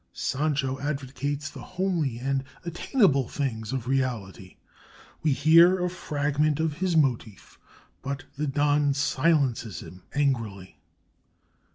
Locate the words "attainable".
2.65-3.27